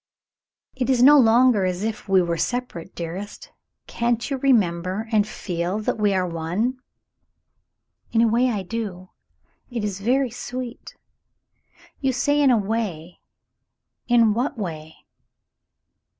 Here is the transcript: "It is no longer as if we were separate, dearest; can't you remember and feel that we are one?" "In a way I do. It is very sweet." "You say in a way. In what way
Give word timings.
"It 0.75 0.89
is 0.89 1.03
no 1.03 1.19
longer 1.19 1.63
as 1.63 1.83
if 1.83 2.09
we 2.09 2.23
were 2.23 2.35
separate, 2.35 2.95
dearest; 2.95 3.51
can't 3.85 4.31
you 4.31 4.37
remember 4.37 5.07
and 5.11 5.27
feel 5.27 5.77
that 5.81 5.99
we 5.99 6.11
are 6.15 6.25
one?" 6.27 6.79
"In 8.11 8.19
a 8.21 8.27
way 8.27 8.49
I 8.49 8.63
do. 8.63 9.11
It 9.69 9.83
is 9.83 10.01
very 10.01 10.31
sweet." 10.31 10.95
"You 11.99 12.13
say 12.13 12.41
in 12.41 12.49
a 12.49 12.57
way. 12.57 13.19
In 14.07 14.33
what 14.33 14.57
way 14.57 14.95